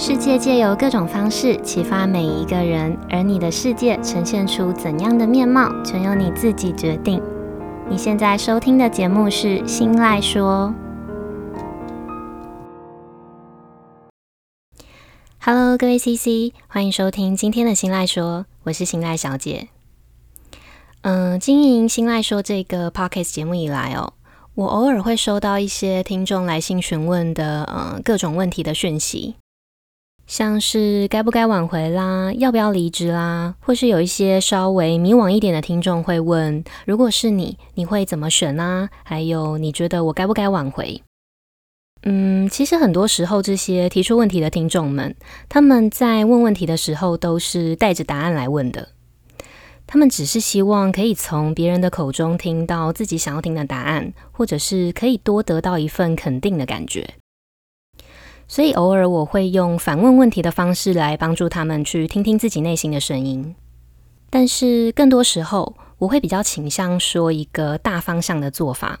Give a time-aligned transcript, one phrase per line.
[0.00, 7.20] 世界借由各种方式启发每一个人，而你的世界呈现出怎样的面貌，全由你自己决定。
[7.90, 10.72] 你现在收听的节目是《新赖说》。
[15.40, 19.66] Hello，各位 CC，欢迎收听今天的《新赖说》，我是新赖小姐。
[21.02, 24.12] 嗯、呃，经营《心赖说》这个 Podcast 节目以来哦，
[24.54, 29.34] 我偶尔会收到一些听众来信询问的呃各种问题的讯息。
[30.28, 38.90] 像是该不该挽回啦，要不要离职啦，或是有一些稍微迷惘一点的听众会问：如果是你，你会怎么选呢？
[39.04, 41.02] 还有，你觉得我该不该挽回？
[42.02, 45.16] 嗯，其实很多时候，这些提出问题的听众们，
[45.48, 48.90] 他们在问问题的时候都是带着答案来问的。
[49.86, 57.14] 他们只是希望可以从别人的口中听到自己想要听的答案，或者是可以多得到一份肯定的感觉。
[58.48, 63.54] 所以偶尔我会用反问问题的方式来帮助他们去听听自己内心的声音，
[64.30, 69.00] 但是更多时候我会比较倾向说一个大方向的做法，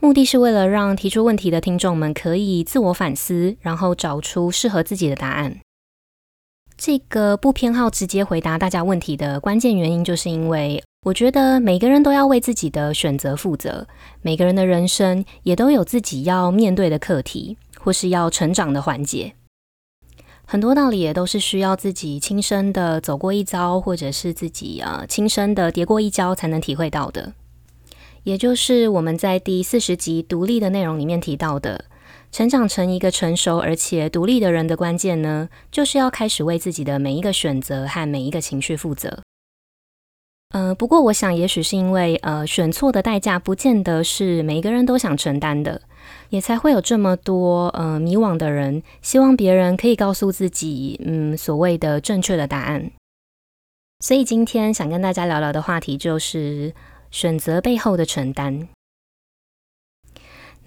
[0.00, 5.60] 目的是为了让提出问题的听众们可以自我反思，然后找出适合自己的答案。
[6.76, 13.86] 这个不偏好直接回答大家问题的关键原因，就是因为我觉得每个人都要为自己的选择负责，
[14.22, 17.56] 每个人的人生也都有自己要面对的课题。
[17.82, 19.34] 或是要成长的环节，
[20.44, 27.32] 很多道理也都是需要自己亲身的走过一遭，或者是自己呃亲身的跌过一跤才能体会到的。
[28.24, 31.86] 也就是我们在第四十集独立的内容里面提到的，
[32.30, 39.22] 成长成一个成熟而且独立的人的关键呢，就是要开始为自己的每一个选择和每一个情绪负责。
[40.50, 45.82] 呃，不过我想，也许是因为呃选错的代价不见得是每一个人都想承担的。
[46.30, 52.90] 也才会有这么多呃迷惘的人，希望别人可以告诉自己，嗯，所谓的正确的答案。
[54.00, 56.72] 所以今天想跟大家聊聊的话题就是
[57.10, 58.68] 选择背后的承担。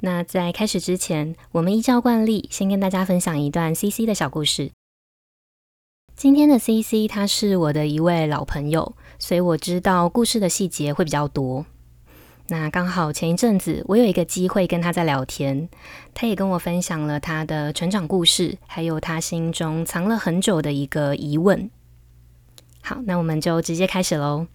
[0.02, 4.72] 那在开始之前，我们依照惯例，先跟大家分享一段 CC 的小故事。
[6.16, 11.66] 今天的 CC 他是我的一位老朋友，所以我知道故事的细节会比较多。
[12.50, 15.70] 那刚好前一阵子我有一个机会跟他在聊天，
[16.14, 21.72] 他也跟我分享了他的成长故事，还有他心中藏了很久的一个疑问。
[22.82, 24.48] 好，那我们就直接开始喽。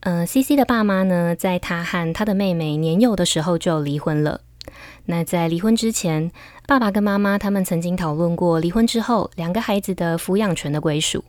[0.00, 4.40] 呃，CC 的爸妈呢，在他和他的妹妹年幼的时候就离婚了。
[5.04, 6.32] 那在离婚之前，
[6.66, 11.22] 爸爸跟妈妈他们曾经讨论过离婚之后两个孩子的抚养权的归属。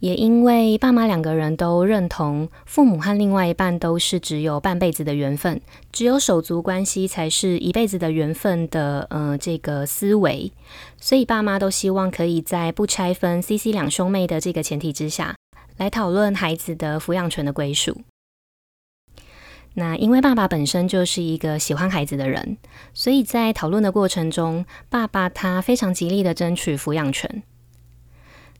[0.00, 5.60] 也因为爸妈两个人都认同父母和另外一半都是只有半辈子的缘分，
[5.90, 10.52] 只有手足关系才是一辈子的缘分的，呃，这个思维，
[11.00, 15.34] 所以爸妈都希望可以在不拆分 CC 两兄妹的这个前提之下，
[15.76, 18.02] 来讨论孩子的抚养权的归属。
[19.74, 22.56] 那因为爸爸本身就是一个喜欢孩子的人，
[22.94, 27.42] 所以在讨论的过程中，爸爸他非常极力的争取抚养权。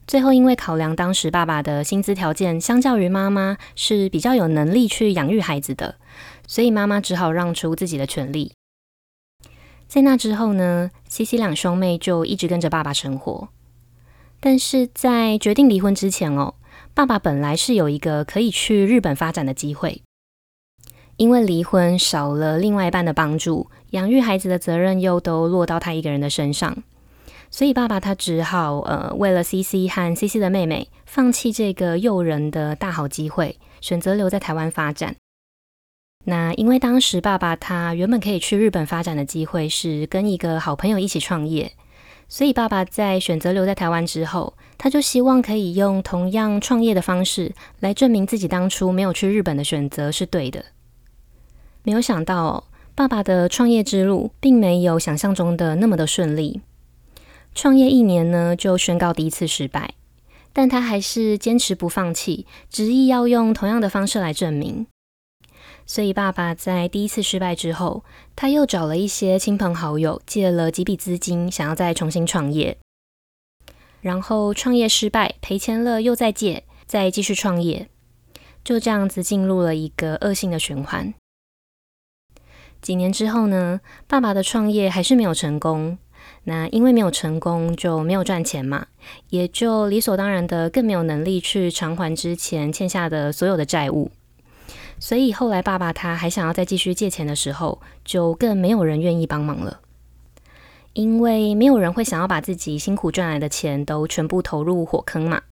[0.09, 5.97] 最后，因为考量当时爸爸的薪资条件，相较于妈妈是比较有能力去养育孩子的，
[6.47, 8.51] 所以妈妈只好让出自己的权利。
[9.87, 13.49] 在那之后呢，CC 两兄妹就一直跟着爸爸生活。
[14.39, 16.55] 但是在决定离婚之前哦，
[16.95, 20.01] 爸爸本来是有一个可以去日本发展的机会，
[21.17, 26.81] 因为离婚少了另外一半的帮助，养育孩子的责任又都落到他一个人的身上。
[27.51, 35.15] 所以爸爸他只好呃，为了 CC 和 CC 的妹妹，放弃这个诱人的大好机会，选择留在台湾发展。
[36.25, 41.71] 那因为当时爸爸他原本可以去日本发展的机会是跟一个好朋友一起创业，
[42.27, 50.65] 所以爸爸在选择留在台湾之后，他就希望可以用同样创业的方式来证明自己当初没有去日本的选择是对的。
[51.83, 56.61] 没有想到，爸爸的创业之路并没有想象中的那么的顺利。
[57.53, 59.93] 创业一年呢，就宣告第一次失败，
[60.53, 64.87] 但他还是坚持不放弃，执意要用同样的方式来证明。
[65.85, 68.03] 所以，爸爸在第一次失败之后，
[68.35, 72.77] 他又找了一些亲朋好友，借了几笔资金，想要再重新创业。
[74.01, 77.89] 然后创业失败，赔钱了，又再借，再继续创业，
[78.63, 81.13] 就这样子进入了一个恶性的循环。
[82.81, 85.97] 几年之后呢，爸爸的创业还是没有成功。
[86.45, 88.87] 那因为没有成功，就没有赚钱嘛，
[89.29, 94.11] 也就理所当然的更没有能力去偿还之前欠下的所有的债务。
[94.99, 99.81] 所以后来爸爸他还想要再继续借钱的时候，就更没有人愿意帮忙了。
[100.93, 105.43] 因为没有人会想要把自己辛苦赚来的钱都全部投入火坑嘛。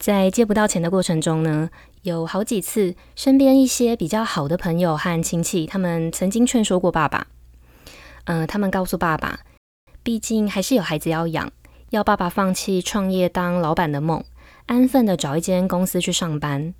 [0.00, 1.68] 在借不到钱的过程中呢，
[2.02, 7.26] 有好几次身边一些比较好的朋友和亲戚，他们曾经劝说过爸爸。
[8.24, 9.40] 嗯、他们告诉爸爸，
[10.02, 11.50] 毕竟还是有孩子要养，
[11.90, 14.24] 要爸爸放弃创业当老板的梦，
[14.66, 16.74] 安分的找一间公司去上班。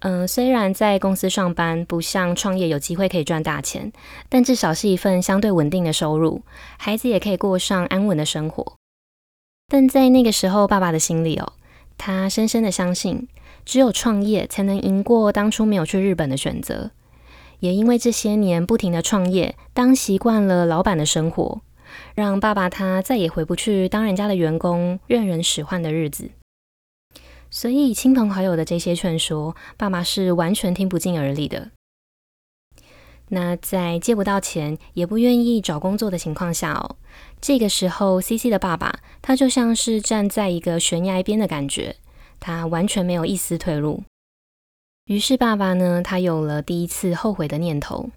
[0.00, 3.92] 嗯、虽然在公司上班不像创业有机会可以赚大钱，
[4.30, 6.40] 但至少是一份相对稳定的收入，
[6.78, 8.76] 孩子也可以过上安稳的生活。
[9.68, 11.52] 但在那个时候，爸爸的心里哦，
[11.98, 13.28] 他深深的相信，
[13.66, 16.92] 只有创业才能赢过当初没有去日本的选择。
[17.58, 21.60] 也因为这些年不停的创业，当习惯了老板的生活，
[22.14, 26.30] 让爸爸他再也回不去当人家的员工，任人使唤的日子。
[27.50, 31.70] 所以，亲朋好友的这些劝说，爸爸是完全听不进耳里的。
[33.30, 36.96] 那在借不到钱，也不愿意找工作的情况下哦，
[37.40, 41.96] 这个时候，CC 的爸爸他就像是站在一个悬崖边的感觉，
[42.40, 44.02] 他完全没有一丝退路。
[45.06, 48.10] 于是，爸爸呢，他有了第一次后悔的念头。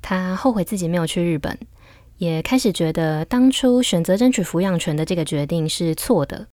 [0.00, 1.58] 他后悔自己没有去日本，
[2.18, 6.48] 也开始觉得当初选择争取抚养权的这个决定是错的。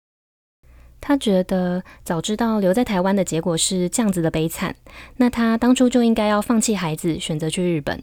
[1.01, 4.77] 他觉得早知道留在台湾的结果是这样子的悲惨，
[5.17, 8.01] 那他当初就应该要放弃孩子，选择去日本。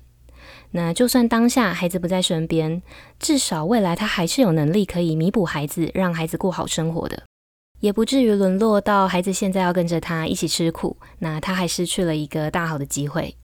[0.72, 2.82] 那就算当下孩子不在身边，
[3.18, 7.24] 至少未来他还是有能力可以弥补孩子，让孩子过好生活的，
[7.80, 13.36] 也不至于沦落到孩子现在要跟着他一起吃苦，那他还失去了一个大好的机会。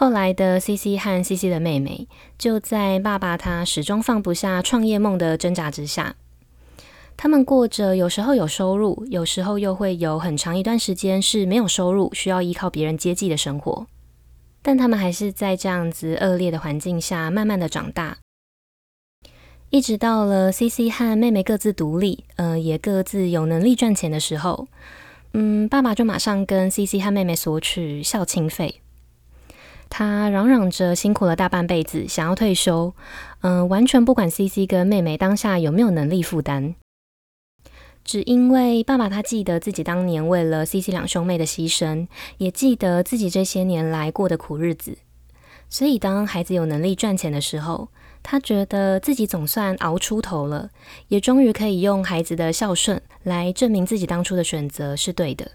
[0.00, 2.08] 后来的 CC 和 CC 的妹妹，
[2.38, 6.16] 就在爸爸他始终放不下创业梦的挣扎之下。
[7.18, 13.86] 他们过着有时候有收入，有时候又会有很长一段时间是没有收入，需要依靠别人接济的生活。
[14.62, 18.16] 但他们还是在这样子恶劣的环境下慢慢的长大，
[19.68, 24.66] 一直到了 CC 和妹妹各自独立，呃，也各自有能力赚钱的时候，
[25.34, 28.79] 嗯，爸爸就马上跟 CC 和妹妹索取孝亲费。
[29.90, 32.94] 他嚷嚷着辛苦了大半辈子，想要退休，
[33.42, 36.76] 嗯、完全不管 CC 跟妹妹当下有没有能力负担。
[38.02, 42.06] 只因为爸爸他记得自己当年为了 CC 两兄妹的牺牲，
[42.38, 44.96] 也记得自己这些年来过的苦日子，
[45.68, 47.88] 所以当孩子有能力赚钱的时候，
[48.22, 50.70] 他觉得自己总算熬出头了，
[51.08, 55.50] 也终于可以用孩子的孝顺来证明自己当初的选择是对的。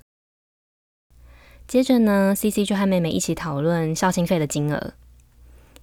[1.68, 4.94] 接着呢，CC 就和妹妹一起讨论孝亲费的金额，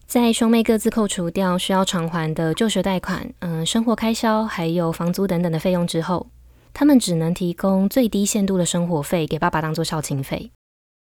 [0.06, 6.28] 在兄妹各自扣除掉需要偿还的就学贷款、嗯，生活开销还有房租等等的费用之后。
[6.74, 10.50] 他们只能提供最低限度的生活费给爸爸当做孝亲费，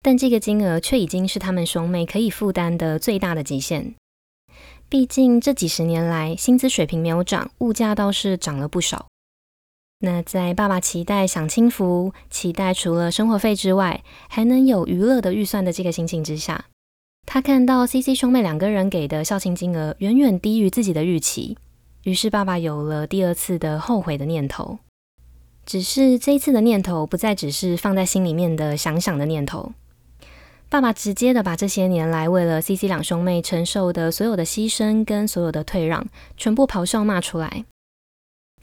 [0.02, 3.94] 但这个金额却已经是他们兄妹可以负担的最大的极限。
[4.90, 9.06] 毕竟这几十年来，薪资水平没有涨，物价倒是涨了不少。
[10.04, 16.66] 那在爸爸期待享清福、期待除了生活费之外还能有娱乐的预算的这个心情之下，
[17.24, 21.56] 他看到 CC 兄妹两个人给的孝亲金额远远低于自己的预期，
[22.02, 24.78] 于是爸爸有了第二次的后悔的念头。
[25.64, 29.72] 只是这一次的念头不再只是放在心里面的想想的念头，
[30.68, 36.06] 爸爸直接的把这些年来为了 CC 两兄妹承受的所有的牺牲跟所有的退让，
[36.36, 37.64] 全部咆哮骂出来。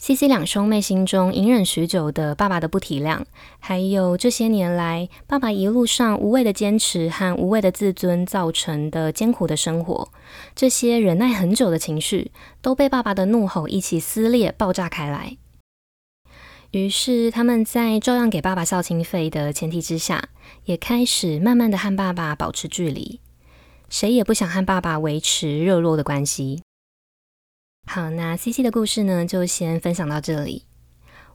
[0.02, 3.22] CC 两兄妹心中隐忍许久的爸爸的不体谅，
[3.60, 10.10] 还有这些年来爸爸一路上无谓的坚持和无谓的自尊造成的艰苦的生活，
[10.56, 12.32] 这些忍耐很久的情绪，
[12.64, 15.38] 都被爸爸的怒吼一起撕裂爆炸开来。
[16.72, 20.30] 于是，他们在照样给爸爸孝亲费的前提之下，
[20.66, 23.20] 也开始慢慢的和爸爸保持距离。
[23.88, 26.64] 谁也不想和爸爸维持热络的关系。
[27.86, 30.66] 好，那 CC 的故事呢，就先分享到这里。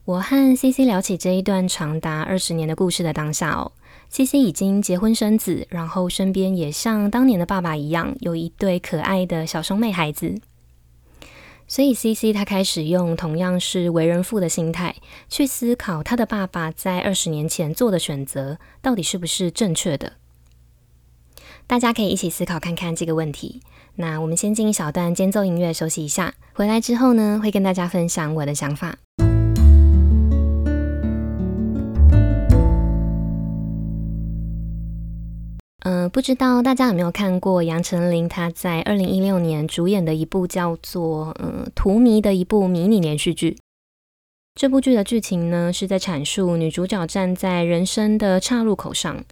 [0.05, 3.73] 我和 CC 聊起这一段长达二十年的故事的当下哦
[4.09, 10.41] ，CC 已经结婚生子，然后身边也像当年的爸爸一样，有一对可爱的小兄妹孩子。
[11.69, 14.95] 所以，CC 他开始用同样是为人父的心态
[15.29, 20.13] 去思考他的爸爸在二十年前做的选择到底是不是正确的。
[21.67, 23.61] 大家可以一起思考看看这个问题。
[23.99, 28.99] 那我们先进一小段间奏音乐休息一下，回来之后呢，会跟大家分享我的想法。
[35.81, 43.57] 嗯、不知道大家有没有看过杨丞琳她在二零一六年主演的一部叫做《嗯、呃、荼蘼》的一部迷你连续剧。
[44.57, 49.25] 这部剧的剧情呢，是在阐述女主角站在人生的岔路口上，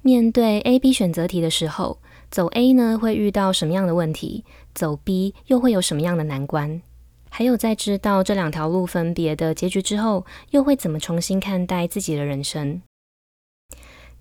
[0.00, 1.98] 面对 A、B 选择题的时候，
[2.30, 6.82] 走 A 呢会遇到什么样的问题，走 B 又会有什么样的难关，
[7.30, 12.82] 还有在知道这两条路分别的结局之后，又会怎么重新看待自己的人生。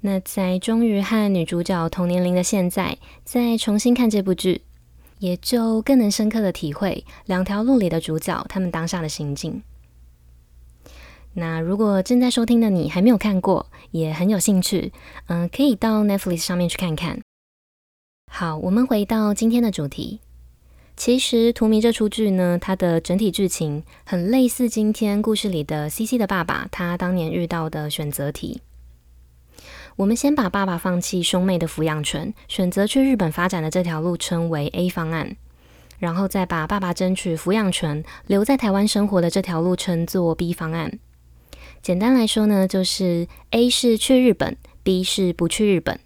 [0.01, 4.61] 那在终于和女主角同年龄的现在，再重新看这部剧，
[5.17, 9.63] 也就更能深刻的体会两条路里的主角他们当下的心境。
[11.33, 14.93] 那如果正在收听的你还没有看过，也很有兴趣，
[15.27, 17.19] 嗯、可以到 Netflix 上面去看看。
[18.37, 20.19] 好，我们回到今天的主题。
[20.97, 28.59] 其实《荼蘼》这出剧呢，它的整体剧情很类似今天故事里的 CC 的爸爸，他当年遇到的选择题。
[29.95, 35.37] 我们先把爸爸放弃兄妹的抚养权，选择去日本发展的这条路称为 A 方案，
[35.97, 40.99] 然后再把爸爸争取抚养权留在台湾生活的这条路称作 B 方案。
[41.81, 45.97] 简单来说呢，就是 A 是去日本，B 是不去日本。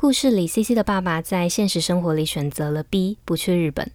[0.00, 3.90] 故事里，CC 的爸爸在现实生活里选择了 B，不去日本。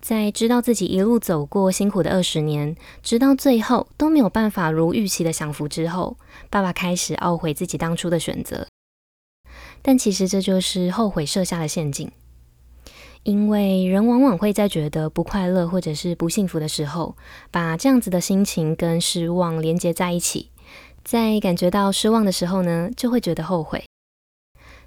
[0.00, 6.16] 在知道自己一路走过辛苦的二十年，直到最后都没有办法如预期的享福之后，
[6.48, 8.66] 爸爸开始懊悔自己当初的选择。
[9.82, 12.10] 但其实这就是后悔设下的陷阱。
[13.22, 17.14] 因为人往往会在觉得不快乐或者是不幸福的时候，
[17.50, 20.48] 把这样子的心情跟失望连接在一起，
[21.04, 23.84] 在感觉到失望的时候呢，就会觉得后悔。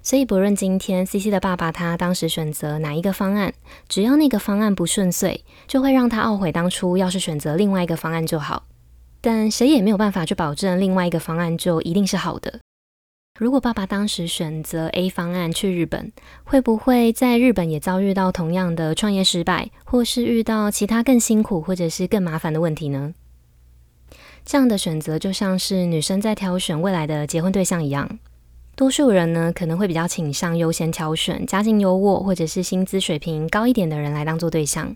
[0.04, 3.54] 所以不论今天 CC 的爸爸他当时选择哪一个方案，
[3.88, 8.64] 只要那个方案不顺遂，就会让他懊悔当初要是选择另外一个方案就好。
[9.22, 12.60] 但谁也没有办法去保证另外一个方案就一定是好的。
[13.40, 16.12] 如果爸爸当时选择 A 方案去日本，
[16.44, 23.14] 会不会在日本也遭遇到同样的创业失败，或是遇到其他更辛苦或者是更麻烦的问题呢？
[24.44, 28.18] 这样的选择就像是女生在挑选未来的结婚对象一样，
[28.76, 34.94] 多数人呢可能会比较倾向优先挑选家境优渥或者是薪资水平高一点的人来当做对象。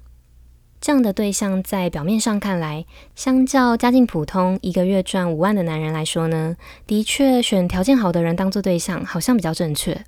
[0.80, 6.56] 这样的对象在表面上看来，相较家境普通、一个月赚五万的男人来说呢，
[6.86, 10.04] 的确选条件好的人当做对象，好像比较正确。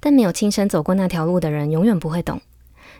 [0.00, 2.42] 但没有亲身走过那条路的人，永远不会懂。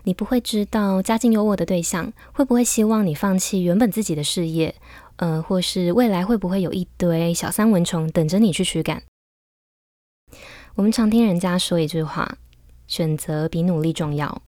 [0.04, 4.74] 你不会知道家境优渥的对象会不会希望你放弃原本自己的事业，
[5.16, 9.02] 呃，或是未来会不会有一堆小三蚊虫等着你去驱赶。
[10.74, 12.38] 我们常听人家说一句话：
[12.86, 14.40] 选择比努力重要。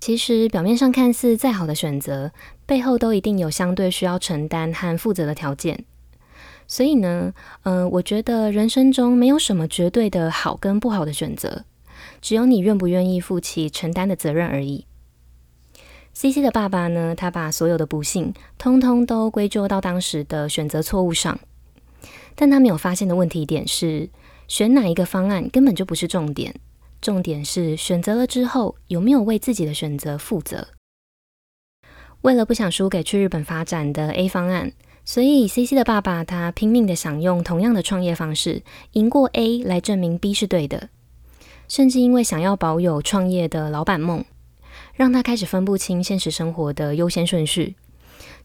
[0.00, 2.32] 其实表面上看似再好的选择，
[2.64, 5.84] 背后都一定有相对需要承担和负责的条件。
[6.66, 11.66] 所以呢，嗯、呃，我觉得人生中没有什么绝对的好跟不好的选择，
[12.22, 14.86] 只有你愿不愿意负起承担的责任而已。
[16.14, 21.38] CC 的爸爸呢，他把所有的不幸通通都归咎到当时的选择错误上，
[22.34, 24.08] 但他没有发现的问题点是，
[24.50, 26.52] 选哪一个方案根本就不是重点。
[27.00, 30.66] 重点是选择了之后有没有为自己的选择负责。
[32.22, 34.72] 为了不想输给去日本发展的 A 方案，
[35.04, 38.64] 所以 CC 的爸爸他拼命的想用同样的创业方式
[38.94, 40.88] 赢过 A 来证明 B 是对的。
[41.68, 44.24] 甚至因为想要保有创业的老板梦，
[44.94, 47.76] 让他开始分不清现实生活的优先顺序。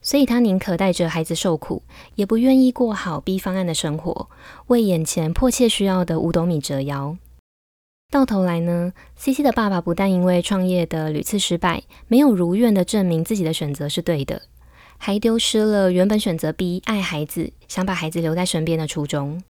[0.02, 1.84] 所以他宁可带着孩子受苦，
[2.16, 4.30] 也不愿意过好 B 方案的生活，
[4.68, 7.18] 为眼前迫切需要的五斗米折腰。
[8.12, 14.44] 到头来呢，CC 的爸爸不但因为创业的屡次失败，没有如愿的证明自己的选择是对的，
[14.98, 19.44] 还丢失了原本选择 B 爱孩子、想把孩子留在身边的初衷。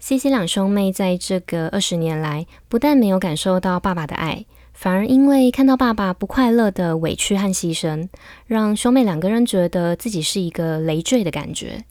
[0.00, 4.44] CC 两兄妹在这个二十年来，不但没有感受到爸爸的爱，
[4.80, 8.08] 反而因为看到爸爸不快乐的委屈和牺牲，
[8.46, 11.84] 让兄妹两个人觉得自己是一个累赘的感觉，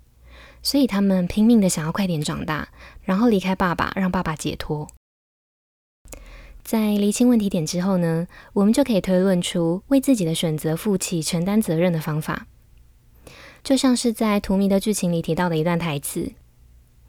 [0.63, 2.69] 所以他们拼命的想要快点长大，
[3.03, 4.87] 然后离开爸爸，让爸爸解脱。
[6.63, 12.47] 在厘清问题点之后呢，我们就可以推论出为自己的选择负起承担责任的方法。
[13.63, 16.31] 就像是在《荼蘼》的剧情里提到的一段台词：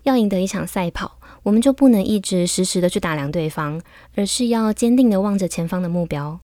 [0.04, 3.80] 要赢得一场赛跑，我们就不能一直实时的去打量对方，
[4.14, 6.40] 而是要坚定的望着前方的目标。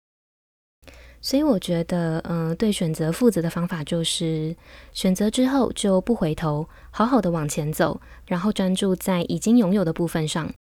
[1.23, 4.55] 所以我觉得，嗯、对选择负责的方法就是
[4.93, 10.53] 选择之后就不回头，好好的往前走，然后专注在已经拥有的部分上。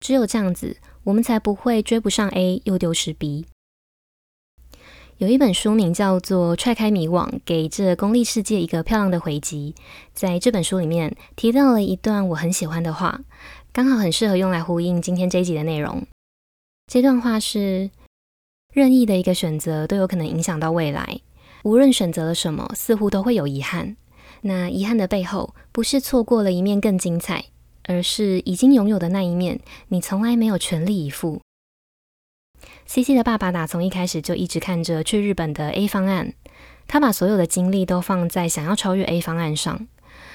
[0.00, 3.46] 只有这样子，我们才不会追不上 A 又丢失 B。
[5.18, 9.74] 有一本书名叫做《踹开迷网》，给这功利世界一个漂亮的回击。
[10.12, 13.20] 在这本书里面提到了一段我很喜欢的话，
[13.72, 16.04] 刚好很适合用来呼应今天这一集的内容。
[16.86, 17.90] 这段话是：
[18.72, 21.20] 任意的一个选择都有可能影响到未来，
[21.62, 23.96] 无论选择了什么，似乎都会有遗憾。
[24.42, 27.46] 那遗憾的背后，不是错过了一面更精彩。
[27.86, 31.42] 而是已经拥有的那一面，你从来没有全力以赴。
[32.86, 36.34] CC 的爸爸打从一开始就一直看着去日本的 A 方案，
[36.86, 39.88] 他把所有的精力都放在想要超越 A 方案上，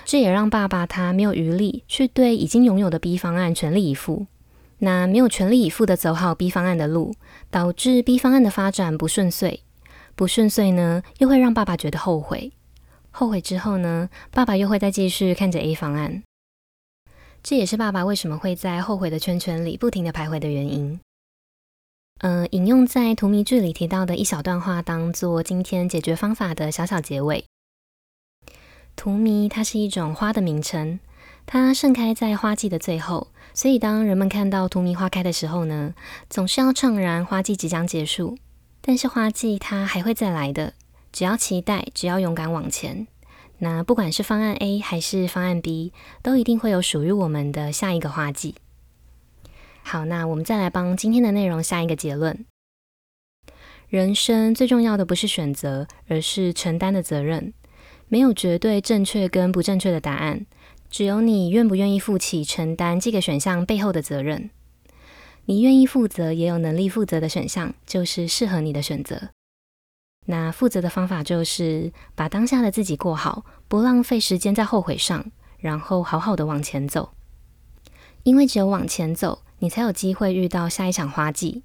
[0.03, 4.25] 这也让爸爸他没有余力去对已经拥有的 B 方案全力以赴。
[4.79, 7.13] 那没有全力以赴的走好 B 方案的路，
[7.51, 9.63] 导致 B 方案的发展不顺遂。
[10.15, 12.51] 不顺遂呢，又会让爸爸觉得后悔。
[13.11, 16.23] 后悔之后呢，爸爸又会再继续看着 A 方案。
[17.43, 20.99] 这也是爸爸为什么会在后悔的圈圈里不停地徘徊的原因。
[22.19, 27.45] 呃，引用在荼蘼剧里提到的一小段话，当做今天解决方法的小小结尾。
[28.97, 30.99] 荼蘼它是一种花的名称，
[31.45, 35.93] 它盛开在花季的最后，所以当人们看到荼蘼花开的时候呢，
[36.29, 38.37] 总是要怅然花季即将结束。
[38.81, 40.73] 但是花季它还会再来的，
[41.13, 43.07] 只要期待，只要勇敢往前。
[43.59, 48.55] 那不管是方案 A 还是方案 B，都一定会有属于我们的下一个花季。
[49.83, 52.45] 好，那我们再来帮今天的内容下一个结论：
[53.87, 57.53] 人生最重要的不是选择，而是承担的责任。
[58.07, 60.45] 没有绝对正确跟不正确的答案，
[60.89, 64.49] 只有你愿不愿意负起承担这个选项背后的责任。
[65.45, 69.29] 你愿意负责，也有能力负责的选项，就是适合你的选择。
[70.25, 77.13] 那负责的方法就是把当下的自己过好，不浪费时间在后悔上，然后好好的往前走。
[78.23, 81.63] 因为只有往前走，你才有机会遇到下一场花季。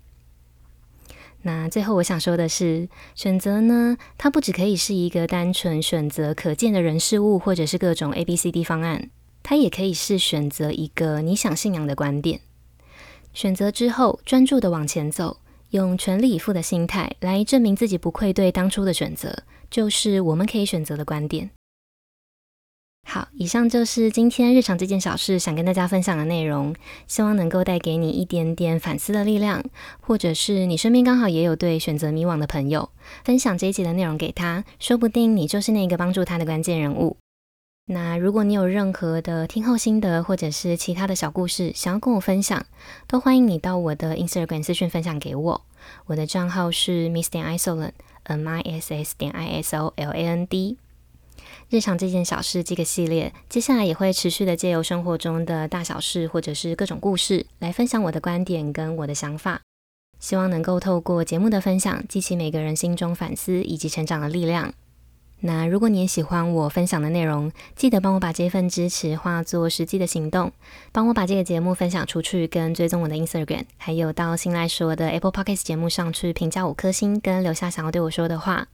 [1.42, 9.10] 那最后我想说的是，选择呢，它不只可以是一个单纯选择可见的人事物，或者是各种 A、B、C、D 方案，
[9.42, 12.40] 它也可以是选择一个你想信仰的观点。
[13.32, 15.38] 选择之后，专注的往前走。
[15.70, 21.50] 用全力以赴的心态来证明自己不愧对当初的选择，就是我们可以选择的观点。
[23.06, 26.74] 好，以上就是今天日常这件小事想跟大家分享的内容，
[27.06, 29.62] 希望能够带给你一点点反思的力量，
[30.00, 32.88] 或者是你身边刚好也有对选择迷惘的朋友，
[33.22, 37.18] 分享这一集的内容给他，说不定你就是那个帮助他的关键人物。
[37.86, 42.64] 那如果你有任何的听后心得，或者是其他的小故事想要跟我分享，
[43.06, 45.62] 都欢迎你到我的 Instagram 私讯分享给我。
[46.06, 50.78] 我的账号是 miss 点 isoland，m i s s 点 i s o l a n d。
[51.70, 59.60] 日常这件小事这个系列，接下来也会持续的借由生活中的大小事，或者是各种故事，来分享我的观点跟我的想法。
[60.20, 64.72] 希望能够透过节目的分享，激起每个人心中反思以及成长的力量。
[65.40, 70.50] 那如果你也喜欢我分享的内容，记得帮我把这份支持化作实际的行动，
[70.90, 78.68] 帮我把这个节目分享出去，跟追踪我的 Instagram，还有到新来说的 Apple Podcasts 节目上去评价五颗星，跟留下想要对我说的话。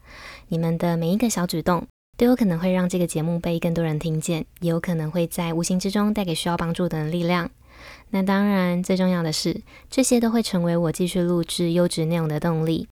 [0.48, 1.88] 你们的每一个小举动，
[2.20, 7.50] 都有可能会让这个节目被更多人听见，也有可能会在无形之中带给需要帮助的人力量。
[8.10, 12.88] 那当然，最重要的是，这些都会成为我继续录制优质内容的动力。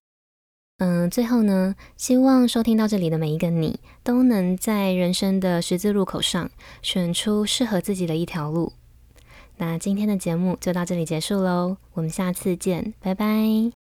[0.79, 6.49] 嗯，最后呢，希望收听到这里的每一个你，都能在人生的十字路口上
[6.81, 8.73] 选出适合自己的一条路。
[9.57, 13.78] 那今天的节目就到这里结束喽，我们下次见，拜拜。